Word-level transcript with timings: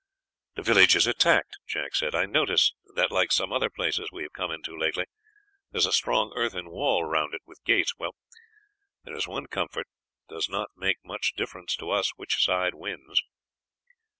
"The 0.55 0.63
village 0.63 0.95
is 0.95 1.05
attacked," 1.05 1.59
Jack 1.67 1.93
said. 1.93 2.15
"I 2.15 2.25
noticed 2.25 2.73
that, 2.95 3.11
like 3.11 3.31
some 3.31 3.53
other 3.53 3.69
places 3.69 4.09
we 4.11 4.23
have 4.23 4.33
come 4.33 4.49
into 4.49 4.75
lately, 4.75 5.05
there 5.69 5.77
is 5.77 5.85
a 5.85 5.91
strong 5.91 6.33
earthen 6.35 6.71
wall 6.71 7.03
round 7.05 7.35
it, 7.35 7.41
with 7.45 7.63
gates. 7.65 7.93
Well, 7.99 8.15
there 9.03 9.15
is 9.15 9.27
one 9.27 9.45
comfort 9.45 9.85
it 10.27 10.33
does 10.33 10.49
not 10.49 10.69
make 10.75 11.05
much 11.05 11.33
difference 11.35 11.75
to 11.75 11.91
us 11.91 12.13
which 12.15 12.43
side 12.43 12.73
wins." 12.73 13.21